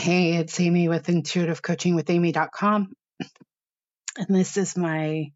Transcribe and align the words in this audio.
Hey, 0.00 0.36
it's 0.36 0.58
Amy 0.58 0.88
with 0.88 1.08
intuitivecoachingwithamy.com. 1.08 2.92
And 4.16 4.34
this 4.34 4.56
is 4.56 4.74
my 4.74 5.32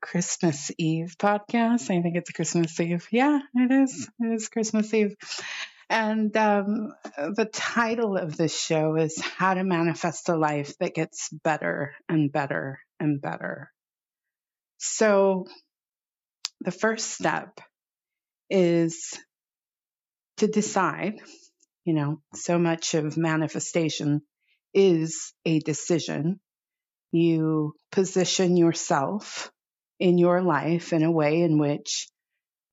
Christmas 0.00 0.70
Eve 0.78 1.16
podcast. 1.18 1.90
I 1.90 2.00
think 2.00 2.14
it's 2.14 2.30
Christmas 2.30 2.78
Eve. 2.78 3.08
Yeah, 3.10 3.40
it 3.56 3.72
is. 3.72 4.08
It 4.20 4.34
is 4.34 4.48
Christmas 4.50 4.94
Eve. 4.94 5.16
And 5.90 6.34
um, 6.36 6.92
the 7.16 7.48
title 7.52 8.16
of 8.16 8.36
this 8.36 8.56
show 8.56 8.94
is 8.94 9.20
How 9.20 9.54
to 9.54 9.64
Manifest 9.64 10.28
a 10.28 10.36
Life 10.36 10.78
That 10.78 10.94
Gets 10.94 11.30
Better 11.30 11.96
and 12.08 12.30
Better 12.30 12.78
and 13.00 13.20
Better. 13.20 13.68
So, 14.76 15.48
the 16.60 16.70
first 16.70 17.10
step 17.10 17.60
is 18.48 19.18
to 20.36 20.46
decide 20.46 21.18
you 21.88 21.94
know, 21.94 22.20
so 22.34 22.58
much 22.58 22.92
of 22.92 23.16
manifestation 23.16 24.20
is 24.74 25.32
a 25.46 25.58
decision. 25.58 26.38
You 27.12 27.72
position 27.90 28.58
yourself 28.58 29.50
in 29.98 30.18
your 30.18 30.42
life 30.42 30.92
in 30.92 31.02
a 31.02 31.10
way 31.10 31.40
in 31.40 31.56
which 31.56 32.10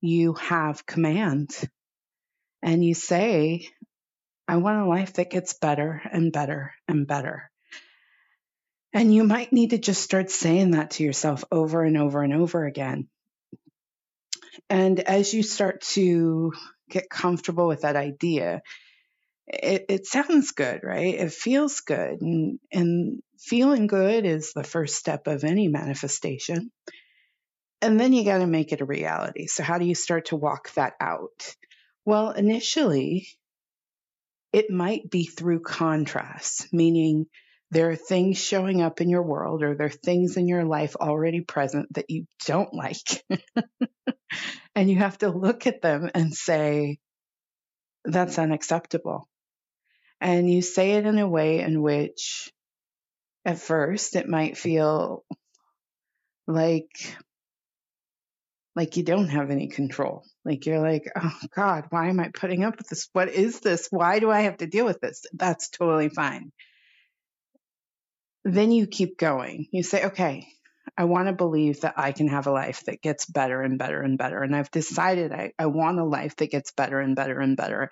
you 0.02 0.34
have 0.34 0.84
command. 0.84 1.48
And 2.62 2.84
you 2.84 2.92
say, 2.92 3.66
I 4.46 4.58
want 4.58 4.82
a 4.82 4.86
life 4.86 5.14
that 5.14 5.30
gets 5.30 5.54
better 5.54 6.02
and 6.12 6.30
better 6.30 6.74
and 6.86 7.06
better. 7.06 7.50
And 8.92 9.14
you 9.14 9.24
might 9.24 9.50
need 9.50 9.70
to 9.70 9.78
just 9.78 10.02
start 10.02 10.30
saying 10.30 10.72
that 10.72 10.90
to 10.90 11.04
yourself 11.04 11.42
over 11.50 11.82
and 11.82 11.96
over 11.96 12.22
and 12.22 12.34
over 12.34 12.66
again. 12.66 13.08
And 14.68 15.00
as 15.00 15.32
you 15.32 15.42
start 15.42 15.80
to 15.94 16.52
get 16.90 17.08
comfortable 17.08 17.66
with 17.66 17.80
that 17.80 17.96
idea, 17.96 18.60
it, 19.46 19.86
it 19.88 20.06
sounds 20.06 20.52
good, 20.52 20.80
right? 20.82 21.14
It 21.14 21.32
feels 21.32 21.80
good. 21.80 22.20
And, 22.20 22.58
and 22.72 23.22
feeling 23.38 23.86
good 23.86 24.26
is 24.26 24.52
the 24.52 24.64
first 24.64 24.96
step 24.96 25.26
of 25.26 25.44
any 25.44 25.68
manifestation. 25.68 26.70
And 27.82 28.00
then 28.00 28.12
you 28.12 28.24
got 28.24 28.38
to 28.38 28.46
make 28.46 28.72
it 28.72 28.80
a 28.80 28.86
reality. 28.86 29.46
So, 29.46 29.62
how 29.62 29.78
do 29.78 29.84
you 29.84 29.94
start 29.94 30.26
to 30.26 30.36
walk 30.36 30.72
that 30.74 30.94
out? 31.00 31.54
Well, 32.04 32.30
initially, 32.30 33.28
it 34.52 34.70
might 34.70 35.10
be 35.10 35.26
through 35.26 35.60
contrast, 35.60 36.72
meaning 36.72 37.26
there 37.70 37.90
are 37.90 37.96
things 37.96 38.38
showing 38.38 38.80
up 38.80 39.00
in 39.00 39.10
your 39.10 39.22
world 39.22 39.62
or 39.62 39.74
there 39.74 39.88
are 39.88 39.90
things 39.90 40.36
in 40.36 40.48
your 40.48 40.64
life 40.64 40.96
already 40.96 41.40
present 41.40 41.92
that 41.94 42.08
you 42.08 42.26
don't 42.46 42.72
like. 42.72 43.24
and 44.74 44.88
you 44.88 44.96
have 44.96 45.18
to 45.18 45.28
look 45.28 45.66
at 45.66 45.82
them 45.82 46.10
and 46.14 46.32
say, 46.32 46.98
that's 48.04 48.38
unacceptable. 48.38 49.28
And 50.20 50.50
you 50.50 50.62
say 50.62 50.92
it 50.92 51.06
in 51.06 51.18
a 51.18 51.28
way 51.28 51.60
in 51.60 51.82
which, 51.82 52.50
at 53.44 53.58
first, 53.58 54.16
it 54.16 54.28
might 54.28 54.56
feel 54.56 55.24
like 56.46 57.16
like 58.76 58.96
you 58.98 59.02
don't 59.02 59.28
have 59.28 59.50
any 59.50 59.68
control. 59.68 60.22
Like 60.44 60.66
you're 60.66 60.80
like, 60.80 61.10
oh 61.16 61.38
God, 61.54 61.86
why 61.90 62.08
am 62.08 62.20
I 62.20 62.30
putting 62.32 62.62
up 62.62 62.76
with 62.76 62.88
this? 62.88 63.08
What 63.12 63.30
is 63.30 63.60
this? 63.60 63.88
Why 63.90 64.18
do 64.20 64.30
I 64.30 64.42
have 64.42 64.58
to 64.58 64.66
deal 64.66 64.84
with 64.84 65.00
this? 65.00 65.24
That's 65.32 65.70
totally 65.70 66.10
fine. 66.10 66.52
Then 68.44 68.70
you 68.70 68.86
keep 68.86 69.18
going. 69.18 69.66
You 69.72 69.82
say, 69.82 70.04
okay, 70.06 70.46
I 70.98 71.04
want 71.04 71.28
to 71.28 71.34
believe 71.34 71.82
that 71.82 71.94
I 71.96 72.12
can 72.12 72.28
have 72.28 72.46
a 72.46 72.52
life 72.52 72.84
that 72.86 73.02
gets 73.02 73.26
better 73.26 73.60
and 73.60 73.78
better 73.78 74.00
and 74.00 74.16
better. 74.16 74.42
And 74.42 74.56
I've 74.56 74.70
decided 74.70 75.32
I, 75.32 75.52
I 75.58 75.66
want 75.66 75.98
a 75.98 76.04
life 76.04 76.36
that 76.36 76.50
gets 76.50 76.72
better 76.72 77.00
and 77.00 77.14
better 77.14 77.38
and 77.38 77.56
better. 77.56 77.90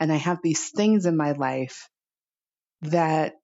And 0.00 0.10
I 0.10 0.16
have 0.16 0.38
these 0.42 0.70
things 0.70 1.04
in 1.04 1.16
my 1.16 1.32
life 1.32 1.88
that 2.82 3.34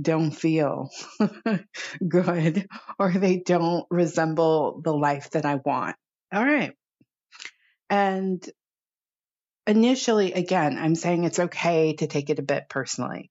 don't 0.00 0.32
feel 0.32 0.90
good 2.08 2.68
or 2.98 3.12
they 3.12 3.38
don't 3.38 3.86
resemble 3.90 4.80
the 4.82 4.92
life 4.92 5.30
that 5.30 5.44
I 5.44 5.56
want. 5.56 5.96
All 6.32 6.44
right. 6.44 6.72
And 7.90 8.44
initially, 9.66 10.32
again, 10.32 10.78
I'm 10.78 10.94
saying 10.94 11.24
it's 11.24 11.38
okay 11.38 11.94
to 11.94 12.06
take 12.06 12.30
it 12.30 12.38
a 12.38 12.42
bit 12.42 12.68
personally, 12.68 13.30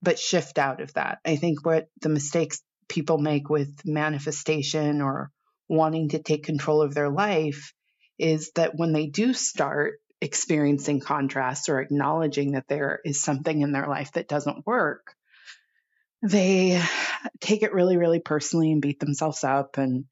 but 0.00 0.18
shift 0.18 0.58
out 0.58 0.80
of 0.80 0.92
that. 0.94 1.18
I 1.24 1.36
think 1.36 1.64
what 1.64 1.88
the 2.00 2.08
mistakes 2.08 2.62
people 2.92 3.16
make 3.16 3.48
with 3.48 3.86
manifestation 3.86 5.00
or 5.00 5.30
wanting 5.66 6.10
to 6.10 6.22
take 6.22 6.44
control 6.44 6.82
of 6.82 6.92
their 6.92 7.08
life 7.08 7.72
is 8.18 8.50
that 8.54 8.76
when 8.76 8.92
they 8.92 9.06
do 9.06 9.32
start 9.32 9.94
experiencing 10.20 11.00
contrast 11.00 11.70
or 11.70 11.80
acknowledging 11.80 12.52
that 12.52 12.68
there 12.68 13.00
is 13.02 13.22
something 13.22 13.62
in 13.62 13.72
their 13.72 13.88
life 13.88 14.12
that 14.12 14.28
doesn't 14.28 14.66
work, 14.66 15.14
they 16.22 16.80
take 17.40 17.62
it 17.62 17.72
really, 17.72 17.96
really 17.96 18.20
personally 18.20 18.70
and 18.70 18.82
beat 18.82 19.00
themselves 19.00 19.42
up 19.42 19.78
and 19.78 20.04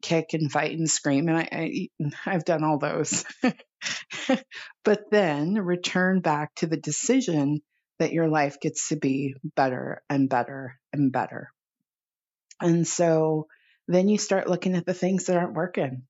kick 0.00 0.32
and 0.32 0.50
fight 0.52 0.78
and 0.78 0.88
scream. 0.88 1.28
And 1.28 1.38
I, 1.38 1.48
I 1.50 1.88
I've 2.24 2.44
done 2.44 2.62
all 2.62 2.78
those. 2.78 3.24
but 4.84 5.10
then 5.10 5.54
return 5.54 6.20
back 6.20 6.54
to 6.56 6.68
the 6.68 6.76
decision 6.76 7.62
that 7.98 8.12
your 8.12 8.28
life 8.28 8.60
gets 8.60 8.90
to 8.90 8.96
be 8.96 9.34
better 9.56 10.02
and 10.08 10.30
better 10.30 10.78
and 10.92 11.10
better. 11.10 11.50
And 12.60 12.86
so 12.86 13.46
then 13.86 14.08
you 14.08 14.18
start 14.18 14.48
looking 14.48 14.74
at 14.74 14.86
the 14.86 14.94
things 14.94 15.26
that 15.26 15.36
aren't 15.36 15.54
working. 15.54 16.02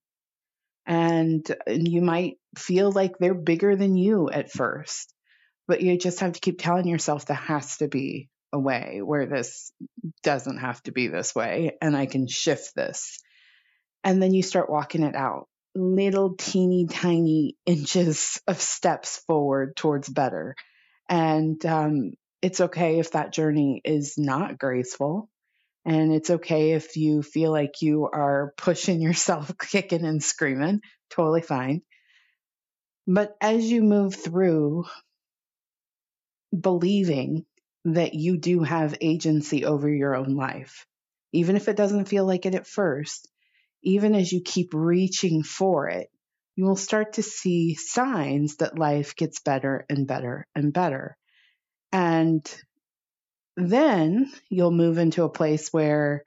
And 0.86 1.46
you 1.66 2.00
might 2.00 2.38
feel 2.56 2.90
like 2.90 3.18
they're 3.18 3.34
bigger 3.34 3.76
than 3.76 3.96
you 3.96 4.30
at 4.30 4.50
first, 4.50 5.12
but 5.66 5.82
you 5.82 5.98
just 5.98 6.20
have 6.20 6.32
to 6.32 6.40
keep 6.40 6.60
telling 6.60 6.88
yourself 6.88 7.26
there 7.26 7.36
has 7.36 7.76
to 7.78 7.88
be 7.88 8.28
a 8.52 8.58
way 8.58 9.00
where 9.04 9.26
this 9.26 9.70
doesn't 10.22 10.58
have 10.58 10.82
to 10.84 10.92
be 10.92 11.08
this 11.08 11.34
way 11.34 11.76
and 11.82 11.94
I 11.94 12.06
can 12.06 12.26
shift 12.26 12.74
this. 12.74 13.18
And 14.02 14.22
then 14.22 14.32
you 14.32 14.42
start 14.42 14.70
walking 14.70 15.02
it 15.02 15.14
out 15.14 15.48
little 15.74 16.34
teeny 16.34 16.86
tiny 16.86 17.56
inches 17.64 18.40
of 18.46 18.60
steps 18.60 19.18
forward 19.26 19.76
towards 19.76 20.08
better. 20.08 20.54
And 21.08 21.64
um, 21.64 22.12
it's 22.42 22.60
okay 22.60 22.98
if 22.98 23.12
that 23.12 23.32
journey 23.32 23.80
is 23.84 24.18
not 24.18 24.58
graceful. 24.58 25.28
And 25.84 26.12
it's 26.12 26.30
okay 26.30 26.72
if 26.72 26.96
you 26.96 27.22
feel 27.22 27.50
like 27.50 27.82
you 27.82 28.08
are 28.12 28.52
pushing 28.56 29.00
yourself, 29.02 29.52
kicking 29.58 30.04
and 30.04 30.22
screaming, 30.22 30.80
totally 31.10 31.42
fine. 31.42 31.82
But 33.06 33.36
as 33.40 33.64
you 33.70 33.82
move 33.82 34.14
through 34.14 34.84
believing 36.58 37.44
that 37.84 38.14
you 38.14 38.36
do 38.36 38.62
have 38.62 38.96
agency 39.00 39.64
over 39.64 39.88
your 39.88 40.14
own 40.14 40.34
life, 40.34 40.86
even 41.32 41.56
if 41.56 41.68
it 41.68 41.76
doesn't 41.76 42.06
feel 42.08 42.26
like 42.26 42.46
it 42.46 42.54
at 42.54 42.66
first, 42.66 43.28
even 43.82 44.14
as 44.14 44.32
you 44.32 44.42
keep 44.44 44.74
reaching 44.74 45.42
for 45.42 45.88
it, 45.88 46.10
you 46.56 46.64
will 46.64 46.76
start 46.76 47.14
to 47.14 47.22
see 47.22 47.74
signs 47.74 48.56
that 48.56 48.78
life 48.78 49.14
gets 49.14 49.40
better 49.40 49.86
and 49.88 50.06
better 50.06 50.46
and 50.54 50.72
better. 50.72 51.16
And 51.92 52.44
then 53.58 54.30
you'll 54.48 54.70
move 54.70 54.98
into 54.98 55.24
a 55.24 55.28
place 55.28 55.68
where 55.72 56.22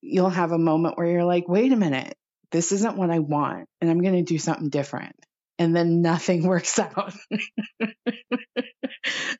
you'll 0.00 0.30
have 0.30 0.52
a 0.52 0.58
moment 0.58 0.96
where 0.96 1.08
you're 1.08 1.24
like, 1.24 1.48
wait 1.48 1.72
a 1.72 1.76
minute, 1.76 2.16
this 2.52 2.70
isn't 2.70 2.96
what 2.96 3.10
I 3.10 3.18
want, 3.18 3.68
and 3.80 3.90
I'm 3.90 4.00
going 4.00 4.14
to 4.14 4.22
do 4.22 4.38
something 4.38 4.68
different. 4.68 5.16
And 5.58 5.74
then 5.74 6.02
nothing 6.02 6.42
works 6.46 6.78
out. 6.78 7.14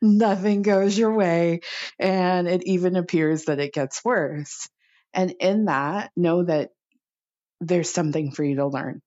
nothing 0.03 0.63
goes 0.63 0.99
your 0.99 1.15
way. 1.15 1.61
And 1.99 2.49
it 2.49 2.65
even 2.67 2.97
appears 2.97 3.45
that 3.45 3.61
it 3.61 3.73
gets 3.73 4.05
worse. 4.05 4.69
And 5.13 5.33
in 5.39 5.67
that, 5.67 6.11
know 6.17 6.43
that 6.43 6.71
there's 7.61 7.91
something 7.91 8.33
for 8.33 8.43
you 8.43 8.57
to 8.57 8.67
learn. 8.67 9.01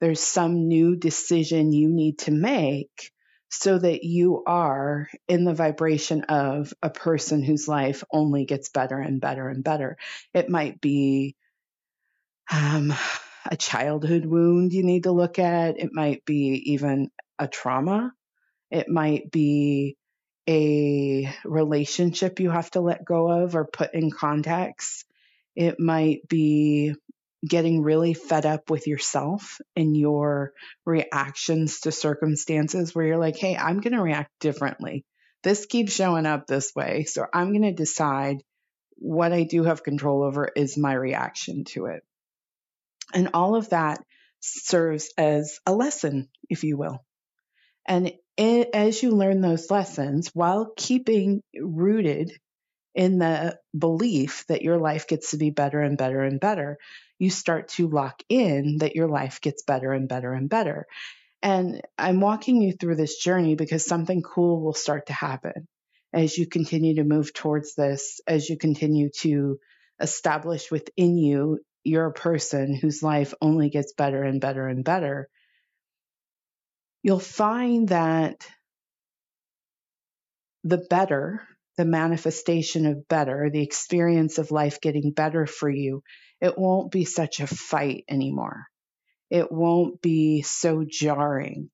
There's 0.00 0.20
some 0.20 0.68
new 0.68 0.96
decision 0.96 1.72
you 1.72 1.88
need 1.88 2.20
to 2.20 2.30
make 2.30 3.12
so 3.48 3.78
that 3.78 4.04
you 4.04 4.42
are 4.46 5.08
in 5.28 5.44
the 5.44 5.54
vibration 5.54 6.24
of 6.24 6.72
a 6.82 6.90
person 6.90 7.42
whose 7.42 7.68
life 7.68 8.02
only 8.12 8.44
gets 8.44 8.68
better 8.70 8.98
and 8.98 9.20
better 9.20 9.48
and 9.48 9.62
better. 9.62 9.96
It 10.34 10.48
might 10.48 10.80
be 10.80 11.36
um, 12.52 12.92
a 13.50 13.56
childhood 13.56 14.26
wound 14.26 14.72
you 14.72 14.82
need 14.82 15.04
to 15.04 15.12
look 15.12 15.38
at, 15.38 15.78
it 15.78 15.90
might 15.92 16.24
be 16.24 16.72
even 16.72 17.10
a 17.38 17.46
trauma, 17.48 18.12
it 18.70 18.88
might 18.88 19.30
be 19.30 19.96
a 20.48 21.32
relationship 21.44 22.40
you 22.40 22.50
have 22.50 22.70
to 22.72 22.80
let 22.80 23.04
go 23.04 23.28
of 23.28 23.56
or 23.56 23.64
put 23.64 23.94
in 23.94 24.10
context. 24.10 25.04
It 25.56 25.80
might 25.80 26.28
be 26.28 26.94
getting 27.48 27.82
really 27.82 28.14
fed 28.14 28.46
up 28.46 28.70
with 28.70 28.86
yourself 28.86 29.60
and 29.74 29.96
your 29.96 30.52
reactions 30.84 31.80
to 31.80 31.92
circumstances 31.92 32.94
where 32.94 33.06
you're 33.06 33.18
like, 33.18 33.36
hey, 33.36 33.56
I'm 33.56 33.80
going 33.80 33.94
to 33.94 34.02
react 34.02 34.30
differently. 34.40 35.04
This 35.42 35.66
keeps 35.66 35.92
showing 35.92 36.26
up 36.26 36.46
this 36.46 36.72
way. 36.74 37.04
So 37.04 37.26
I'm 37.32 37.50
going 37.50 37.62
to 37.62 37.72
decide 37.72 38.42
what 38.96 39.32
I 39.32 39.44
do 39.44 39.64
have 39.64 39.82
control 39.82 40.22
over 40.24 40.48
is 40.56 40.76
my 40.76 40.92
reaction 40.92 41.64
to 41.64 41.86
it. 41.86 42.02
And 43.14 43.30
all 43.34 43.54
of 43.54 43.70
that 43.70 44.02
serves 44.40 45.12
as 45.16 45.60
a 45.66 45.72
lesson, 45.72 46.28
if 46.48 46.64
you 46.64 46.76
will. 46.76 47.04
And 47.86 48.12
it, 48.36 48.70
as 48.74 49.02
you 49.02 49.12
learn 49.12 49.40
those 49.40 49.70
lessons 49.70 50.30
while 50.34 50.72
keeping 50.76 51.42
rooted 51.58 52.32
in 52.96 53.18
the 53.18 53.58
belief 53.78 54.44
that 54.48 54.62
your 54.62 54.78
life 54.78 55.06
gets 55.06 55.30
to 55.30 55.36
be 55.36 55.50
better 55.50 55.80
and 55.80 55.98
better 55.98 56.22
and 56.22 56.40
better, 56.40 56.78
you 57.18 57.30
start 57.30 57.68
to 57.68 57.88
lock 57.88 58.22
in 58.28 58.78
that 58.78 58.96
your 58.96 59.08
life 59.08 59.40
gets 59.40 59.62
better 59.62 59.92
and 59.92 60.08
better 60.08 60.32
and 60.32 60.48
better. 60.48 60.86
And 61.42 61.82
I'm 61.98 62.20
walking 62.20 62.60
you 62.60 62.72
through 62.72 62.96
this 62.96 63.18
journey 63.18 63.54
because 63.54 63.84
something 63.86 64.22
cool 64.22 64.62
will 64.62 64.74
start 64.74 65.06
to 65.06 65.12
happen 65.12 65.68
as 66.12 66.36
you 66.36 66.46
continue 66.46 66.96
to 66.96 67.04
move 67.04 67.32
towards 67.32 67.74
this, 67.74 68.20
as 68.26 68.48
you 68.48 68.56
continue 68.56 69.10
to 69.20 69.58
establish 70.00 70.70
within 70.70 71.16
you 71.18 71.60
you're 71.86 72.06
a 72.06 72.12
person 72.12 72.74
whose 72.74 73.02
life 73.02 73.32
only 73.40 73.70
gets 73.70 73.92
better 73.92 74.24
and 74.24 74.40
better 74.40 74.66
and 74.66 74.84
better, 74.84 75.28
you'll 77.04 77.20
find 77.20 77.88
that 77.90 78.44
the 80.64 80.78
better, 80.90 81.46
the 81.76 81.84
manifestation 81.84 82.86
of 82.86 83.08
better, 83.08 83.50
the 83.50 83.62
experience 83.62 84.38
of 84.38 84.50
life 84.50 84.80
getting 84.80 85.12
better 85.12 85.46
for 85.46 85.68
you, 85.68 86.02
it 86.40 86.58
won't 86.58 86.90
be 86.90 87.04
such 87.04 87.40
a 87.40 87.46
fight 87.46 88.04
anymore. 88.08 88.66
It 89.30 89.50
won't 89.50 90.00
be 90.00 90.42
so 90.42 90.84
jarring. 90.88 91.70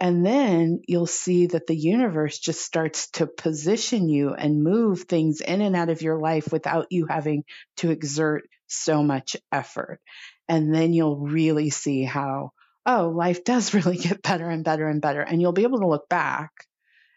And 0.00 0.24
then 0.24 0.80
you'll 0.88 1.06
see 1.06 1.46
that 1.48 1.66
the 1.66 1.76
universe 1.76 2.38
just 2.38 2.62
starts 2.62 3.10
to 3.12 3.26
position 3.26 4.08
you 4.08 4.32
and 4.32 4.64
move 4.64 5.02
things 5.02 5.42
in 5.42 5.60
and 5.60 5.76
out 5.76 5.90
of 5.90 6.00
your 6.00 6.18
life 6.18 6.50
without 6.50 6.86
you 6.90 7.06
having 7.06 7.44
to 7.76 7.90
exert 7.90 8.48
so 8.66 9.02
much 9.02 9.36
effort. 9.52 10.00
And 10.48 10.74
then 10.74 10.94
you'll 10.94 11.18
really 11.18 11.68
see 11.68 12.02
how, 12.02 12.52
oh, 12.86 13.08
life 13.08 13.44
does 13.44 13.74
really 13.74 13.98
get 13.98 14.22
better 14.22 14.48
and 14.48 14.64
better 14.64 14.88
and 14.88 15.02
better. 15.02 15.20
And 15.20 15.40
you'll 15.40 15.52
be 15.52 15.64
able 15.64 15.80
to 15.80 15.88
look 15.88 16.08
back 16.08 16.50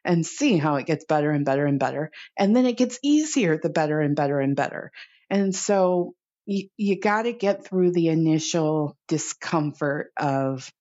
and 0.05 0.25
see 0.25 0.57
how 0.57 0.75
it 0.75 0.85
gets 0.85 1.05
better 1.05 1.31
and 1.31 1.45
better 1.45 1.65
and 1.65 1.79
better. 1.79 2.11
And 2.37 2.55
then 2.55 2.65
it 2.65 2.77
gets 2.77 2.99
easier 3.03 3.57
the 3.57 3.69
better 3.69 3.99
and 3.99 4.15
better 4.15 4.39
and 4.39 4.55
better. 4.55 4.91
And 5.29 5.55
so 5.55 6.15
you, 6.45 6.67
you 6.77 6.99
got 6.99 7.23
to 7.23 7.33
get 7.33 7.65
through 7.65 7.91
the 7.91 8.09
initial 8.09 8.97
discomfort 9.07 10.11
of, 10.17 10.71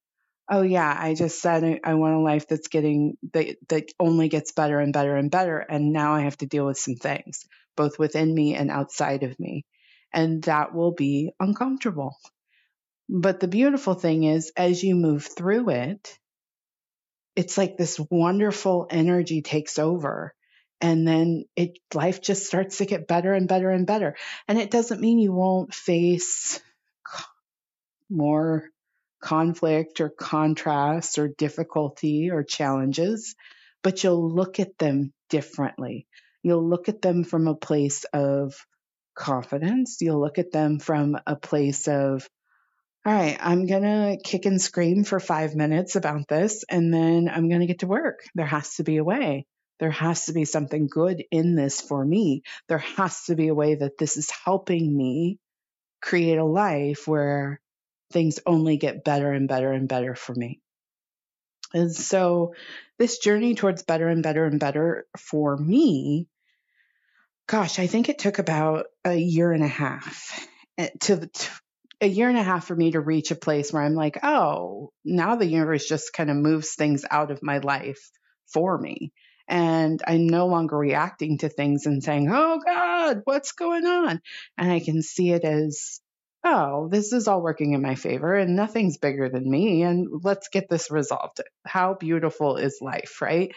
oh 0.50 0.62
yeah, 0.62 0.94
I 0.98 1.14
just 1.14 1.40
said 1.40 1.80
I 1.84 1.94
want 1.94 2.14
a 2.14 2.18
life 2.18 2.48
that's 2.48 2.68
getting 2.68 3.16
that 3.32 3.56
that 3.68 3.92
only 3.98 4.28
gets 4.28 4.52
better 4.52 4.80
and 4.80 4.92
better 4.92 5.16
and 5.16 5.30
better, 5.30 5.58
and 5.58 5.92
now 5.92 6.14
I 6.14 6.22
have 6.22 6.36
to 6.38 6.46
deal 6.46 6.66
with 6.66 6.78
some 6.78 6.96
things, 6.96 7.46
both 7.76 7.98
within 7.98 8.34
me 8.34 8.54
and 8.54 8.70
outside 8.70 9.22
of 9.22 9.38
me, 9.38 9.64
and 10.12 10.42
that 10.44 10.74
will 10.74 10.92
be 10.92 11.32
uncomfortable. 11.40 12.16
But 13.08 13.40
the 13.40 13.48
beautiful 13.48 13.94
thing 13.94 14.24
is, 14.24 14.52
as 14.56 14.82
you 14.82 14.94
move 14.94 15.24
through 15.24 15.70
it, 15.70 16.18
it's 17.36 17.56
like 17.56 17.76
this 17.76 17.98
wonderful 18.10 18.86
energy 18.90 19.42
takes 19.42 19.78
over 19.78 20.34
and 20.80 21.06
then 21.06 21.44
it 21.56 21.78
life 21.94 22.20
just 22.20 22.46
starts 22.46 22.78
to 22.78 22.86
get 22.86 23.06
better 23.06 23.32
and 23.32 23.48
better 23.48 23.70
and 23.70 23.86
better 23.86 24.16
and 24.48 24.58
it 24.58 24.70
doesn't 24.70 25.00
mean 25.00 25.18
you 25.18 25.32
won't 25.32 25.74
face 25.74 26.60
more 28.10 28.68
conflict 29.22 30.00
or 30.00 30.10
contrast 30.10 31.18
or 31.18 31.28
difficulty 31.28 32.30
or 32.30 32.42
challenges, 32.42 33.34
but 33.82 34.04
you'll 34.04 34.30
look 34.30 34.60
at 34.60 34.76
them 34.78 35.12
differently. 35.30 36.06
You'll 36.42 36.68
look 36.68 36.88
at 36.88 37.00
them 37.00 37.24
from 37.24 37.48
a 37.48 37.54
place 37.54 38.04
of 38.12 38.54
confidence. 39.14 39.98
You'll 40.00 40.20
look 40.20 40.38
at 40.38 40.52
them 40.52 40.80
from 40.80 41.18
a 41.26 41.36
place 41.36 41.88
of, 41.88 42.28
all 43.04 43.12
right, 43.12 43.36
I'm 43.40 43.66
going 43.66 43.82
to 43.82 44.18
kick 44.22 44.46
and 44.46 44.60
scream 44.60 45.02
for 45.02 45.18
five 45.18 45.56
minutes 45.56 45.96
about 45.96 46.28
this, 46.28 46.64
and 46.68 46.94
then 46.94 47.28
I'm 47.28 47.48
going 47.48 47.60
to 47.60 47.66
get 47.66 47.80
to 47.80 47.88
work. 47.88 48.20
There 48.36 48.46
has 48.46 48.76
to 48.76 48.84
be 48.84 48.98
a 48.98 49.04
way. 49.04 49.46
There 49.80 49.90
has 49.90 50.26
to 50.26 50.32
be 50.32 50.44
something 50.44 50.86
good 50.86 51.24
in 51.32 51.56
this 51.56 51.80
for 51.80 52.04
me. 52.04 52.42
There 52.68 52.78
has 52.78 53.24
to 53.24 53.34
be 53.34 53.48
a 53.48 53.54
way 53.54 53.74
that 53.74 53.98
this 53.98 54.16
is 54.16 54.30
helping 54.30 54.96
me 54.96 55.40
create 56.00 56.38
a 56.38 56.44
life 56.44 57.08
where 57.08 57.60
things 58.12 58.38
only 58.46 58.76
get 58.76 59.02
better 59.02 59.32
and 59.32 59.48
better 59.48 59.72
and 59.72 59.88
better 59.88 60.14
for 60.14 60.34
me. 60.34 60.60
And 61.74 61.92
so 61.92 62.54
this 62.98 63.18
journey 63.18 63.56
towards 63.56 63.82
better 63.82 64.06
and 64.06 64.22
better 64.22 64.44
and 64.44 64.60
better 64.60 65.06
for 65.18 65.56
me, 65.56 66.28
gosh, 67.48 67.80
I 67.80 67.88
think 67.88 68.08
it 68.08 68.20
took 68.20 68.38
about 68.38 68.86
a 69.04 69.14
year 69.14 69.50
and 69.50 69.64
a 69.64 69.68
half 69.68 70.46
eh, 70.78 70.90
to, 71.00 71.26
to 71.26 71.50
a 72.02 72.08
year 72.08 72.28
and 72.28 72.36
a 72.36 72.42
half 72.42 72.66
for 72.66 72.74
me 72.74 72.90
to 72.90 73.00
reach 73.00 73.30
a 73.30 73.36
place 73.36 73.72
where 73.72 73.82
I'm 73.82 73.94
like, 73.94 74.18
oh, 74.24 74.90
now 75.04 75.36
the 75.36 75.46
universe 75.46 75.86
just 75.86 76.12
kind 76.12 76.30
of 76.30 76.36
moves 76.36 76.74
things 76.74 77.04
out 77.08 77.30
of 77.30 77.42
my 77.42 77.58
life 77.58 78.10
for 78.52 78.76
me. 78.76 79.12
And 79.48 80.02
I'm 80.06 80.26
no 80.26 80.46
longer 80.48 80.76
reacting 80.76 81.38
to 81.38 81.48
things 81.48 81.86
and 81.86 82.02
saying, 82.02 82.28
oh 82.32 82.60
God, 82.64 83.22
what's 83.24 83.52
going 83.52 83.86
on? 83.86 84.20
And 84.58 84.72
I 84.72 84.80
can 84.80 85.00
see 85.02 85.30
it 85.30 85.44
as 85.44 86.00
oh, 86.44 86.88
this 86.88 87.12
is 87.12 87.28
all 87.28 87.40
working 87.40 87.72
in 87.72 87.82
my 87.82 87.94
favor 87.94 88.34
and 88.34 88.56
nothing's 88.56 88.98
bigger 88.98 89.28
than 89.28 89.48
me. 89.48 89.82
And 89.82 90.08
let's 90.24 90.48
get 90.48 90.68
this 90.68 90.90
resolved. 90.90 91.40
How 91.64 91.94
beautiful 91.94 92.56
is 92.56 92.78
life, 92.80 93.22
right? 93.22 93.54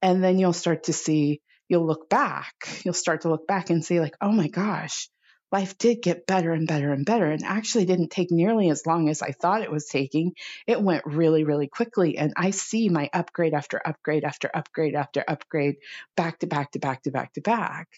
And 0.00 0.22
then 0.22 0.38
you'll 0.38 0.52
start 0.52 0.84
to 0.84 0.92
see, 0.92 1.40
you'll 1.68 1.86
look 1.86 2.08
back, 2.08 2.54
you'll 2.84 2.94
start 2.94 3.22
to 3.22 3.30
look 3.30 3.48
back 3.48 3.70
and 3.70 3.84
see, 3.84 3.98
like, 3.98 4.14
oh 4.20 4.30
my 4.30 4.46
gosh, 4.46 5.08
life 5.50 5.78
did 5.78 6.02
get 6.02 6.26
better 6.26 6.52
and 6.52 6.66
better 6.66 6.92
and 6.92 7.06
better 7.06 7.26
and 7.26 7.44
actually 7.44 7.86
didn't 7.86 8.10
take 8.10 8.30
nearly 8.30 8.70
as 8.70 8.86
long 8.86 9.08
as 9.08 9.22
I 9.22 9.32
thought 9.32 9.62
it 9.62 9.70
was 9.70 9.86
taking. 9.86 10.32
It 10.66 10.82
went 10.82 11.06
really, 11.06 11.44
really 11.44 11.68
quickly. 11.68 12.18
And 12.18 12.32
I 12.36 12.50
see 12.50 12.88
my 12.88 13.08
upgrade 13.12 13.54
after 13.54 13.80
upgrade 13.84 14.24
after 14.24 14.50
upgrade 14.52 14.94
after 14.94 15.24
upgrade 15.26 15.76
back 16.16 16.40
to 16.40 16.46
back 16.46 16.72
to 16.72 16.78
back 16.78 17.02
to 17.04 17.10
back 17.10 17.32
to 17.34 17.40
back. 17.40 17.88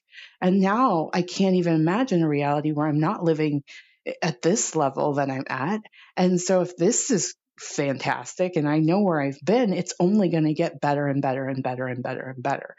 And 0.41 0.61
now 0.61 1.11
I 1.13 1.23
can't 1.23 1.57
even 1.57 1.75
imagine 1.75 2.23
a 2.23 2.29
reality 2.29 2.73
where 2.73 2.87
I'm 2.87 3.01
not 3.01 3.25
living 3.25 3.65
eh, 4.07 4.13
at 4.23 4.43
this 4.43 4.77
level 4.77 5.15
that 5.15 5.31
I'm 5.31 5.45
at. 5.49 5.81
And 6.17 6.41
so 6.41 6.61
if 6.63 6.77
this 6.77 7.11
is 7.11 7.35
fantastic 7.59 8.57
and 8.57 8.69
I 8.69 8.79
know 8.79 9.01
where 9.01 9.21
I've 9.21 9.41
been, 9.45 9.73
it's 9.73 9.95
only 10.01 10.31
going 10.31 10.45
to 10.45 10.55
get 10.55 10.81
better 10.81 11.07
and 11.07 11.21
better 11.21 11.47
and 11.47 11.63
better 11.63 11.87
and 11.87 12.03
better 12.03 12.31
and 12.35 12.43
better. 12.43 12.75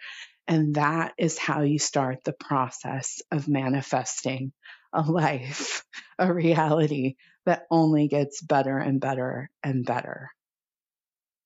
And 0.48 0.76
that 0.76 1.14
is 1.18 1.38
how 1.38 1.62
you 1.62 1.80
start 1.80 2.24
the 2.24 2.34
process 2.34 3.22
of 3.32 3.48
manifesting 3.48 4.52
a 4.94 5.02
life, 5.10 5.86
a 6.20 6.32
reality 6.34 7.16
that 7.46 7.66
only 7.72 8.08
gets 8.08 8.42
better 8.42 8.78
and 8.78 9.00
better 9.00 9.50
and 9.64 9.86
better. 9.86 10.30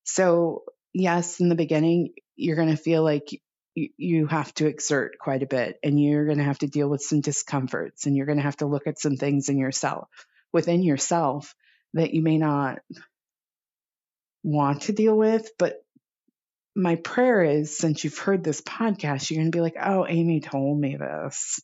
So, 0.03 0.63
yes, 0.93 1.39
in 1.39 1.49
the 1.49 1.55
beginning, 1.55 2.13
you're 2.35 2.55
going 2.55 2.69
to 2.69 2.77
feel 2.77 3.03
like 3.03 3.29
you 3.75 4.27
have 4.27 4.53
to 4.55 4.67
exert 4.67 5.17
quite 5.19 5.43
a 5.43 5.47
bit 5.47 5.77
and 5.83 6.01
you're 6.01 6.25
going 6.25 6.37
to 6.37 6.43
have 6.43 6.59
to 6.59 6.67
deal 6.67 6.89
with 6.89 7.01
some 7.01 7.19
discomforts 7.19 8.05
and 8.05 8.15
you're 8.15 8.25
going 8.25 8.37
to 8.37 8.43
have 8.43 8.57
to 8.57 8.65
look 8.65 8.87
at 8.87 8.99
some 8.99 9.17
things 9.17 9.49
in 9.49 9.57
yourself 9.57 10.07
within 10.53 10.81
yourself 10.81 11.53
that 11.93 12.13
you 12.13 12.21
may 12.21 12.37
not 12.37 12.79
want 14.43 14.83
to 14.83 14.93
deal 14.93 15.17
with 15.17 15.49
but 15.59 15.84
my 16.75 16.95
prayer 16.95 17.43
is 17.43 17.77
since 17.77 18.03
you've 18.03 18.17
heard 18.17 18.43
this 18.43 18.61
podcast 18.61 19.29
you're 19.29 19.39
going 19.39 19.51
to 19.51 19.55
be 19.55 19.61
like 19.61 19.77
oh 19.81 20.05
amy 20.07 20.41
told 20.41 20.79
me 20.79 20.97
this 20.97 21.59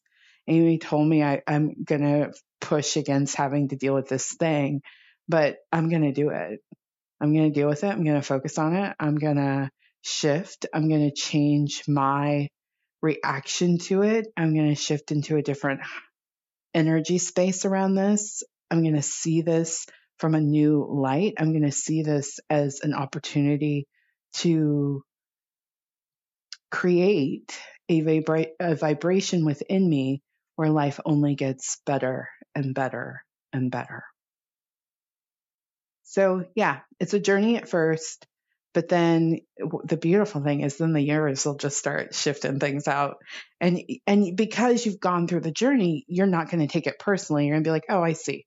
amy 0.48 0.78
told 0.78 1.08
me 1.08 1.24
I, 1.24 1.42
i'm 1.48 1.84
going 1.84 2.02
to 2.02 2.34
push 2.60 2.98
against 2.98 3.36
having 3.36 3.70
to 3.70 3.76
deal 3.76 3.94
with 3.94 4.08
this 4.08 4.34
thing 4.34 4.82
but 5.28 5.58
i'm 5.72 5.90
going 5.90 6.04
to 6.04 6.14
do 6.14 6.30
it 6.30 6.60
i'm 7.20 7.34
going 7.34 7.52
to 7.52 7.60
deal 7.60 7.68
with 7.68 7.84
it 7.84 7.90
i'm 7.90 8.04
going 8.04 8.16
to 8.16 8.22
focus 8.22 8.58
on 8.58 8.76
it 8.76 8.96
i'm 9.00 9.16
going 9.18 9.38
to 9.38 9.70
shift. 10.02 10.66
I'm 10.74 10.90
going 10.90 11.10
to 11.10 11.16
change 11.16 11.84
my 11.88 12.50
reaction 13.02 13.78
to 13.80 14.04
it. 14.04 14.28
I'm 14.38 14.54
going 14.54 14.70
to 14.70 14.76
shift 14.76 15.12
into 15.12 15.38
a 15.38 15.42
different 15.42 15.82
energy 16.74 17.18
space 17.18 17.66
around 17.66 17.96
this. 17.96 18.44
I'm 18.70 18.82
going 18.82 18.96
to 18.96 19.02
see 19.02 19.42
this 19.42 19.86
from 20.20 20.36
a 20.36 20.42
new 20.42 20.88
light. 20.90 21.36
I'm 21.38 21.52
going 21.52 21.64
to 21.64 21.72
see 21.72 22.04
this 22.04 22.40
as 22.50 22.82
an 22.84 22.94
opportunity 22.94 23.88
to 24.34 25.04
create 26.72 27.60
a, 27.90 28.02
vibra- 28.02 28.52
a 28.60 28.76
vibration 28.76 29.46
within 29.46 29.88
me 29.88 30.22
where 30.56 30.70
life 30.70 31.00
only 31.06 31.36
gets 31.36 31.80
better 31.86 32.30
and 32.56 32.74
better 32.74 33.24
and 33.54 33.72
better. 33.72 34.04
So, 36.04 36.46
yeah, 36.56 36.80
it's 37.00 37.14
a 37.14 37.20
journey 37.20 37.58
at 37.58 37.70
first. 37.70 38.26
But 38.74 38.88
then 38.88 39.40
the 39.84 39.98
beautiful 39.98 40.42
thing 40.42 40.62
is 40.62 40.78
then 40.78 40.94
the 40.94 41.02
years 41.02 41.46
will 41.46 41.56
just 41.58 41.78
start 41.78 42.16
shifting 42.16 42.58
things 42.60 42.88
out. 42.88 43.18
And 43.60 43.82
and 44.08 44.38
because 44.38 44.86
you've 44.86 45.00
gone 45.02 45.28
through 45.28 45.42
the 45.42 45.52
journey, 45.52 46.06
you're 46.08 46.26
not 46.26 46.50
going 46.50 46.66
to 46.66 46.72
take 46.72 46.88
it 46.88 46.98
personally. 46.98 47.48
You're 47.48 47.56
going 47.56 47.66
to 47.66 47.68
be 47.68 47.72
like, 47.72 47.86
"Oh, 47.90 48.02
I 48.02 48.14
see. 48.14 48.46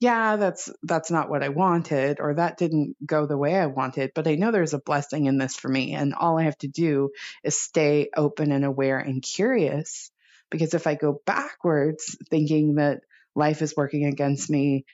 Yeah, 0.00 0.36
that's 0.36 0.70
that's 0.82 1.10
not 1.10 1.30
what 1.30 1.42
I 1.42 1.48
wanted 1.48 2.20
or 2.20 2.34
that 2.34 2.58
didn't 2.58 2.96
go 3.06 3.26
the 3.26 3.38
way 3.38 3.54
I 3.56 3.66
wanted, 3.66 4.12
but 4.14 4.26
I 4.26 4.34
know 4.34 4.50
there's 4.50 4.74
a 4.74 4.78
blessing 4.78 5.26
in 5.26 5.38
this 5.38 5.56
for 5.56 5.68
me 5.68 5.94
and 5.94 6.14
all 6.14 6.38
I 6.38 6.44
have 6.44 6.58
to 6.58 6.68
do 6.68 7.10
is 7.42 7.58
stay 7.58 8.10
open 8.16 8.52
and 8.52 8.64
aware 8.64 8.98
and 8.98 9.22
curious 9.22 10.10
because 10.50 10.74
if 10.74 10.86
I 10.86 10.94
go 10.94 11.20
backwards 11.26 12.16
thinking 12.28 12.74
that 12.74 13.00
life 13.34 13.62
is 13.62 13.74
working 13.76 14.04
against 14.06 14.50
me, 14.50 14.84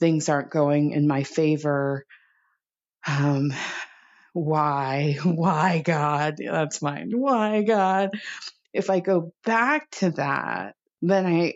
things 0.00 0.28
aren't 0.28 0.50
going 0.50 0.92
in 0.92 1.06
my 1.08 1.24
favor, 1.24 2.06
um, 3.06 3.52
why, 4.32 5.18
why 5.24 5.82
God? 5.84 6.36
That's 6.38 6.82
mine. 6.82 7.12
Why 7.14 7.62
God? 7.62 8.10
If 8.72 8.90
I 8.90 9.00
go 9.00 9.32
back 9.44 9.90
to 9.92 10.10
that, 10.12 10.74
then 11.02 11.26
I, 11.26 11.54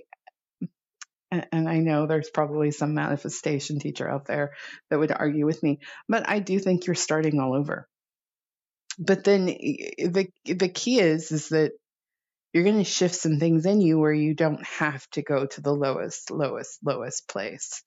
and 1.31 1.69
I 1.69 1.79
know 1.79 2.07
there's 2.07 2.31
probably 2.31 2.71
some 2.71 2.95
manifestation 2.95 3.79
teacher 3.79 4.09
out 4.09 4.27
there 4.27 4.55
that 4.91 4.99
would 4.99 5.13
argue 5.13 5.47
with 5.47 5.63
me, 5.63 5.81
but 6.09 6.29
I 6.29 6.39
do 6.39 6.59
think 6.59 6.87
you're 6.87 6.95
starting 6.95 7.41
all 7.41 7.55
over. 7.55 7.89
But 8.99 9.25
then 9.25 9.47
the 9.47 10.29
the 10.45 10.69
key 10.69 11.01
is 11.01 11.31
is 11.31 11.51
that 11.51 11.73
you're 12.53 12.65
going 12.65 12.79
to 12.79 12.85
shift 12.85 13.15
some 13.15 13.39
things 13.39 13.67
in 13.67 13.81
you 13.81 13.99
where 13.99 14.13
you 14.13 14.35
don't 14.35 14.65
have 14.65 15.09
to 15.11 15.23
go 15.23 15.47
to 15.47 15.61
the 15.61 15.73
lowest, 15.75 16.31
lowest, 16.31 16.79
lowest 16.83 17.29
place. 17.29 17.83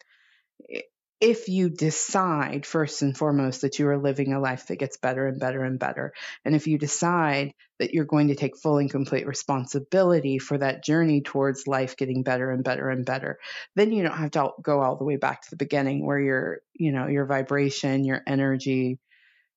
If 1.22 1.50
you 1.50 1.70
decide, 1.70 2.66
first 2.66 3.04
and 3.04 3.16
foremost, 3.16 3.62
that 3.62 3.78
you 3.78 3.88
are 3.90 3.98
living 4.00 4.34
a 4.34 4.40
life 4.40 4.68
that 4.68 4.78
gets 4.80 4.98
better 4.98 5.28
and 5.28 5.40
better 5.40 5.64
and 5.64 5.78
better, 5.78 6.14
and 6.44 6.56
if 6.56 6.66
you 6.66 6.80
decide 6.80 7.54
that 7.78 7.94
you're 7.94 8.06
going 8.06 8.30
to 8.30 8.36
take 8.36 8.58
full 8.58 8.80
and 8.80 8.90
complete 8.90 9.28
responsibility 9.28 10.40
for 10.40 10.58
that 10.58 10.84
journey 10.84 11.22
towards 11.22 11.68
life 11.68 11.96
getting 11.96 12.24
better 12.24 12.50
and 12.50 12.64
better 12.64 12.90
and 12.90 13.06
better, 13.06 13.38
then 13.76 13.92
you 13.92 14.02
don't 14.02 14.18
have 14.18 14.32
to 14.32 14.50
go 14.64 14.82
all 14.82 14.98
the 14.98 15.04
way 15.04 15.16
back 15.16 15.44
to 15.44 15.52
the 15.52 15.58
beginning 15.58 16.04
where 16.04 16.20
your, 16.20 16.62
you 16.74 16.92
know, 16.92 17.06
your 17.06 17.26
vibration, 17.26 18.04
your 18.04 18.24
energy, 18.26 18.98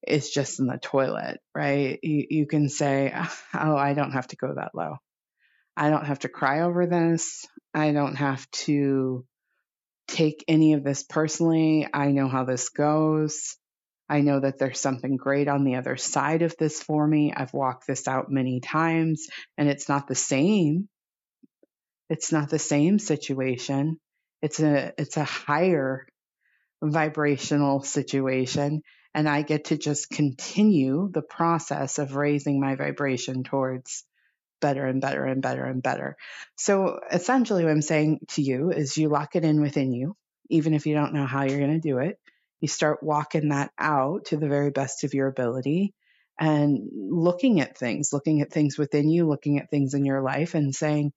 is 0.07 0.31
just 0.31 0.61
in 0.61 0.67
the 0.67 0.77
toilet, 0.77 1.41
right? 1.55 1.99
You, 2.03 2.27
you 2.29 2.47
can 2.47 2.69
say, 2.69 3.11
oh, 3.55 3.77
I 3.77 3.95
don't 3.95 4.13
have 4.13 4.29
to 4.29 4.37
go 4.37 4.55
that 4.55 4.75
low. 4.75 4.97
I 5.77 5.91
don't 5.91 6.07
have 6.07 6.21
to 6.21 6.29
cry 6.29 6.61
over 6.61 6.87
this. 6.87 7.47
I 7.73 7.93
don't 7.93 8.17
have 8.17 8.49
to 8.67 9.25
take 10.07 10.45
any 10.49 10.75
of 10.75 10.85
this 10.85 11.03
personally. 11.03 11.89
I 11.93 12.09
know 12.09 12.29
how 12.29 12.45
this 12.45 12.69
goes. 12.69 13.57
I 14.09 14.21
know 14.21 14.41
that 14.41 14.59
there's 14.59 14.81
something 14.81 15.17
great 15.17 15.49
on 15.49 15.65
the 15.65 15.77
other 15.77 15.97
side 15.97 16.43
of 16.43 16.57
this 16.59 16.83
for 16.83 17.07
me. 17.07 17.33
I've 17.35 17.55
walked 17.55 17.87
this 17.87 18.07
out 18.07 18.31
many 18.31 18.61
times 18.61 19.29
and 19.57 19.69
it's 19.69 19.89
not 19.89 20.07
the 20.07 20.15
same. 20.15 20.89
It's 22.11 22.31
not 22.31 22.51
the 22.51 22.59
same 22.59 22.99
situation. 22.99 23.99
It's 24.43 24.61
a 24.61 24.93
it's 24.99 25.17
a 25.17 25.25
higher 25.25 26.07
vibrational 26.83 27.83
situation 27.83 28.83
and 29.15 29.29
I 29.29 29.43
get 29.43 29.67
to 29.67 29.79
just 29.79 30.11
continue 30.11 31.09
the 31.11 31.23
process 31.23 31.99
of 31.99 32.15
raising 32.15 32.61
my 32.61 32.75
vibration 32.75 33.43
towards 33.43 34.05
better 34.61 34.85
and 34.87 35.01
better 35.01 35.25
and 35.25 35.43
better 35.43 35.65
and 35.65 35.83
better. 35.83 36.17
So 36.57 37.01
essentially, 37.11 37.65
what 37.65 37.73
I'm 37.73 37.83
saying 37.83 38.21
to 38.31 38.43
you 38.43 38.71
is 38.71 38.97
you 38.97 39.09
lock 39.09 39.37
it 39.37 39.45
in 39.45 39.61
within 39.61 39.93
you, 39.93 40.17
even 40.51 40.75
if 40.75 40.87
you 40.87 40.95
don't 40.95 41.15
know 41.15 41.27
how 41.27 41.45
you're 41.45 41.59
going 41.59 41.81
to 41.81 41.89
do 41.89 41.99
it. 41.99 42.19
You 42.61 42.69
start 42.69 43.03
walking 43.03 43.51
that 43.51 43.71
out 43.79 44.27
to 44.27 44.37
the 44.37 44.49
very 44.49 44.71
best 44.71 45.05
of 45.05 45.13
your 45.13 45.29
ability 45.29 45.93
and 46.41 46.89
looking 46.93 47.61
at 47.61 47.77
things, 47.77 48.13
looking 48.13 48.41
at 48.41 48.51
things 48.51 48.79
within 48.79 49.09
you, 49.09 49.29
looking 49.29 49.59
at 49.59 49.71
things 49.71 49.95
in 49.95 50.05
your 50.05 50.23
life 50.23 50.55
and 50.55 50.75
saying, 50.75 51.13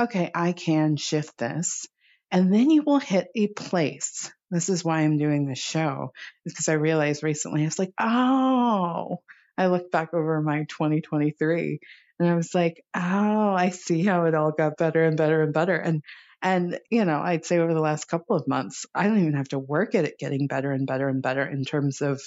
okay, 0.00 0.30
I 0.34 0.52
can 0.52 0.96
shift 0.96 1.36
this. 1.36 1.86
And 2.30 2.52
then 2.52 2.70
you 2.70 2.82
will 2.82 3.00
hit 3.00 3.28
a 3.34 3.48
place 3.48 4.30
this 4.54 4.68
is 4.68 4.84
why 4.84 5.00
I'm 5.00 5.18
doing 5.18 5.46
this 5.46 5.58
show, 5.58 6.12
because 6.44 6.68
I 6.68 6.74
realized 6.74 7.24
recently, 7.24 7.62
I 7.62 7.64
was 7.64 7.78
like, 7.78 7.92
oh, 8.00 9.18
I 9.58 9.66
looked 9.66 9.90
back 9.90 10.14
over 10.14 10.40
my 10.40 10.60
2023 10.68 11.80
and 12.18 12.28
I 12.28 12.34
was 12.34 12.54
like, 12.54 12.84
oh, 12.94 13.54
I 13.54 13.70
see 13.70 14.04
how 14.04 14.24
it 14.24 14.34
all 14.34 14.52
got 14.52 14.76
better 14.76 15.04
and 15.04 15.16
better 15.16 15.42
and 15.42 15.52
better. 15.52 15.76
And, 15.76 16.02
and, 16.40 16.78
you 16.90 17.04
know, 17.04 17.20
I'd 17.20 17.44
say 17.44 17.58
over 17.58 17.74
the 17.74 17.80
last 17.80 18.06
couple 18.06 18.36
of 18.36 18.46
months, 18.46 18.86
I 18.94 19.04
don't 19.04 19.20
even 19.20 19.34
have 19.34 19.48
to 19.48 19.58
work 19.58 19.94
at 19.94 20.04
it 20.04 20.18
getting 20.18 20.46
better 20.46 20.70
and 20.70 20.86
better 20.86 21.08
and 21.08 21.22
better 21.22 21.44
in 21.44 21.64
terms 21.64 22.02
of 22.02 22.20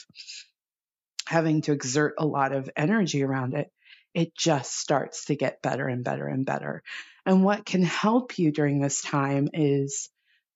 having 1.27 1.61
to 1.61 1.71
exert 1.71 2.15
a 2.17 2.25
lot 2.25 2.53
of 2.53 2.69
energy 2.75 3.23
around 3.23 3.53
it. 3.53 3.69
It 4.13 4.35
just 4.35 4.75
starts 4.77 5.25
to 5.25 5.35
get 5.35 5.61
better 5.61 5.87
and 5.87 6.03
better 6.03 6.27
and 6.27 6.45
better. 6.45 6.81
And 7.25 7.43
what 7.43 7.65
can 7.65 7.83
help 7.83 8.39
you 8.39 8.51
during 8.51 8.79
this 8.79 9.01
time 9.01 9.49
is 9.53 10.09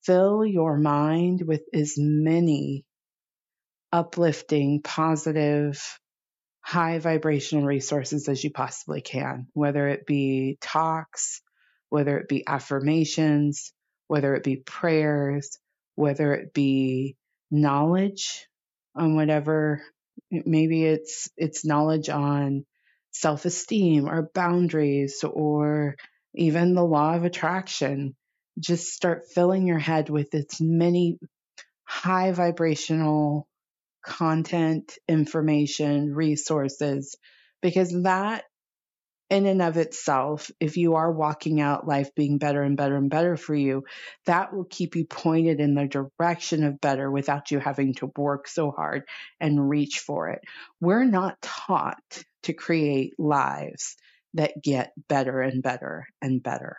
fill 0.04 0.46
your 0.46 0.78
mind 0.78 1.42
with 1.46 1.62
as 1.74 1.96
many 1.98 2.86
uplifting, 3.92 4.82
positive, 4.82 6.00
high 6.62 7.00
vibrational 7.00 7.66
resources 7.66 8.30
as 8.30 8.44
you 8.44 8.52
possibly 8.52 9.02
can, 9.02 9.48
whether 9.54 9.88
it 9.88 10.06
be 10.06 10.58
talks, 10.62 11.42
whether 11.90 12.18
it 12.18 12.28
be 12.28 12.44
affirmations, 12.48 13.74
whether 14.08 14.36
it 14.36 14.44
be 14.44 14.58
prayers, 14.58 15.58
whether 15.96 16.34
it 16.34 16.54
be 16.54 17.16
knowledge 17.50 18.48
on 18.96 19.16
whatever 19.16 19.82
maybe 20.30 20.86
it's 20.86 21.30
it's 21.38 21.66
knowledge 21.66 22.10
on 22.10 22.66
self-esteem 23.12 24.08
or 24.08 24.30
boundaries 24.34 25.24
or 25.24 25.96
even 26.34 26.74
the 26.74 26.84
law 26.84 27.16
of 27.16 27.26
attraction. 27.26 28.16
Just 28.60 28.94
start 28.94 29.28
filling 29.34 29.68
your 29.68 29.80
head 29.80 30.10
with 30.10 30.34
as 30.34 30.62
many 30.62 31.20
high 31.84 32.32
vibrational 32.32 33.48
content, 34.04 34.98
information, 35.08 36.14
resources, 36.14 37.16
because 37.62 38.04
that 38.04 38.44
in 39.30 39.46
and 39.46 39.62
of 39.62 39.78
itself, 39.78 40.52
if 40.60 40.76
you 40.76 40.96
are 40.96 41.12
walking 41.12 41.62
out 41.62 41.88
life 41.88 42.14
being 42.16 42.38
better 42.38 42.62
and 42.64 42.76
better 42.76 42.98
and 42.98 43.10
better 43.10 43.38
for 43.38 43.56
you, 43.56 43.86
that 44.26 44.54
will 44.54 44.66
keep 44.66 44.98
you 44.98 45.06
pointed 45.06 45.62
in 45.62 45.74
the 45.74 45.88
direction 45.88 46.66
of 46.66 46.82
better 46.82 47.10
without 47.10 47.50
you 47.50 47.60
having 47.60 47.94
to 47.94 48.12
work 48.18 48.48
so 48.50 48.72
hard 48.72 49.04
and 49.40 49.70
reach 49.70 50.00
for 50.00 50.30
it. 50.30 50.42
We're 50.82 51.06
not 51.06 51.42
taught 51.42 52.24
to 52.44 52.54
create 52.54 53.18
lives 53.18 53.96
that 54.34 54.62
get 54.62 54.92
better 55.08 55.40
and 55.40 55.64
better 55.64 56.08
and 56.22 56.44
better 56.44 56.78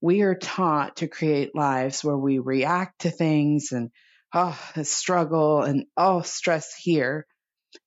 we 0.00 0.22
are 0.22 0.34
taught 0.34 0.96
to 0.96 1.08
create 1.08 1.54
lives 1.54 2.04
where 2.04 2.16
we 2.16 2.38
react 2.38 3.00
to 3.00 3.10
things 3.10 3.72
and 3.72 3.90
oh 4.34 4.58
struggle 4.82 5.62
and 5.62 5.86
oh 5.96 6.22
stress 6.22 6.74
here. 6.74 7.26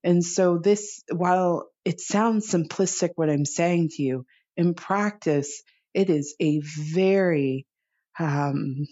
And 0.03 0.24
so 0.24 0.58
this 0.58 1.03
while 1.12 1.69
it 1.86 2.00
sounds 2.00 2.51
simplistic 2.51 3.12
what 3.15 3.29
i'm 3.29 3.46
saying 3.46 3.89
to 3.89 4.03
you 4.03 4.25
in 4.58 4.74
practice 4.75 5.63
it 5.93 6.10
is 6.10 6.36
a 6.39 6.60
very 6.62 7.65
um, 8.19 8.86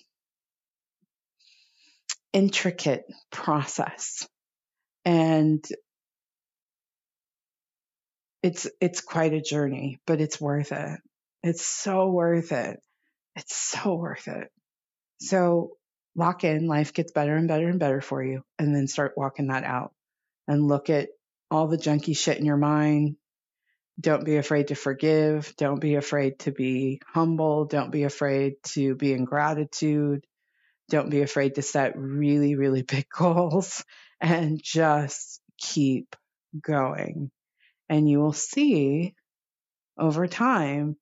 intricate 2.34 3.06
process. 3.32 4.28
And 5.06 5.66
it's 8.44 8.68
it's 8.80 9.02
quite 9.02 9.34
a 9.34 9.42
journey 9.42 10.00
but 10.06 10.22
it's 10.22 10.40
worth 10.40 10.72
it. 10.72 11.00
It's 11.44 11.66
so 11.66 12.10
worth 12.10 12.52
it. 12.52 12.80
It's 13.36 13.56
so 13.56 13.96
worth 13.96 14.28
it. 14.28 14.50
So 15.20 15.72
lock 16.18 16.44
in, 16.44 16.68
life 16.68 16.94
gets 16.94 17.12
better 17.14 17.36
and 17.36 17.48
better 17.48 17.70
and 17.70 17.80
better 17.80 18.02
for 18.02 18.22
you, 18.22 18.44
and 18.60 18.76
then 18.76 18.88
start 18.88 19.14
walking 19.16 19.48
that 19.48 19.64
out 19.64 19.94
and 20.48 20.68
look 20.68 20.90
at 20.90 21.10
all 21.50 21.68
the 21.68 21.78
junky 21.78 22.18
shit 22.18 22.38
in 22.38 22.46
your 22.46 22.58
mind. 22.58 23.16
Don't 24.00 24.26
be 24.26 24.38
afraid 24.38 24.68
to 24.68 24.76
forgive. 24.76 25.54
Don't 25.58 25.80
be 25.80 25.96
afraid 25.96 26.40
to 26.40 26.52
be 26.52 27.02
humble. 27.08 27.66
Don't 27.66 27.92
be 27.92 28.04
afraid 28.04 28.56
to 28.74 28.96
be 28.96 29.14
in 29.14 29.26
gratitude. 29.26 30.26
Don't 30.90 31.10
be 31.10 31.22
afraid 31.22 31.56
to 31.56 31.62
set 31.62 31.98
really, 31.98 32.56
really 32.56 32.82
big 32.84 33.08
goals 33.10 33.84
and 34.20 34.62
just 34.62 35.42
keep 35.58 36.16
going. 36.60 37.32
And 37.90 38.10
you 38.10 38.20
will 38.20 38.34
see 38.34 39.16
over 39.98 40.28
time 40.28 40.98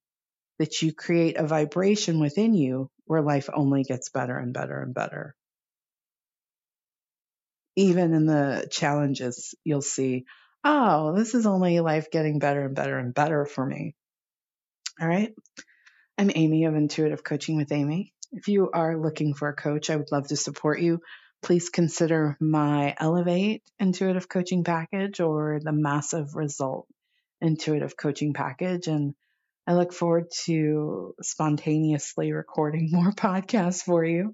that 0.60 0.82
you 0.82 0.94
create 0.94 1.38
a 1.38 1.48
vibration 1.48 2.20
within 2.20 2.54
you 2.54 2.90
where 3.06 3.22
life 3.22 3.50
only 3.54 3.84
gets 3.84 4.10
better 4.10 4.38
and 4.38 4.54
better 4.54 4.82
and 4.82 4.94
better. 4.94 5.36
Even 7.76 8.14
in 8.14 8.26
the 8.26 8.68
challenges, 8.72 9.54
you'll 9.64 9.82
see, 9.82 10.26
oh, 10.64 11.16
this 11.16 11.36
is 11.36 11.46
only 11.46 11.80
life 11.80 12.10
getting 12.12 12.40
better 12.40 12.66
and 12.66 12.76
better 12.76 12.98
and 12.98 13.14
better 13.14 13.46
for 13.46 13.66
me. 13.66 13.96
All 15.00 15.08
right. 15.08 15.34
I'm 16.18 16.32
Amy 16.34 16.64
of 16.66 16.76
Intuitive 16.76 17.24
Coaching 17.24 17.58
with 17.58 17.72
Amy. 17.74 18.14
If 18.32 18.48
you 18.48 18.72
are 18.72 18.98
looking 18.98 19.34
for 19.34 19.50
a 19.50 19.56
coach, 19.56 19.90
I 19.90 19.98
would 19.98 20.12
love 20.12 20.28
to 20.30 20.38
support 20.38 20.80
you. 20.80 21.02
Please 21.42 21.70
consider 21.70 22.38
my 22.40 22.96
Elevate 22.98 23.62
Intuitive 23.80 24.30
Coaching 24.30 24.64
Package 24.64 25.20
or 25.20 25.60
the 25.62 25.74
Massive 25.74 26.36
Result 26.36 26.88
Intuitive 27.42 27.98
Coaching 27.98 28.34
Package. 28.34 28.88
And 28.88 29.14
I 29.68 29.74
look 29.74 29.94
forward 29.94 30.26
to 30.46 31.16
spontaneously 31.22 32.32
recording 32.32 32.90
more 32.94 33.12
podcasts 33.12 33.84
for 33.84 34.04
you. 34.06 34.34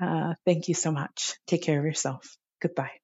Uh, 0.00 0.34
thank 0.46 0.68
you 0.68 0.74
so 0.74 0.92
much. 0.92 1.34
Take 1.46 1.62
care 1.62 1.78
of 1.78 1.84
yourself. 1.84 2.36
Goodbye. 2.60 3.01